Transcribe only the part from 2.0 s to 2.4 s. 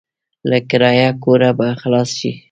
شې.